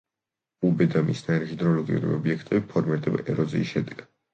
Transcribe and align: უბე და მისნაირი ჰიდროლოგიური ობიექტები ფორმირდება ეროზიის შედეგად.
უბე 0.69 0.87
და 0.93 1.03
მისნაირი 1.11 1.51
ჰიდროლოგიური 1.53 2.13
ობიექტები 2.19 2.67
ფორმირდება 2.75 3.27
ეროზიის 3.33 3.75
შედეგად. 3.79 4.09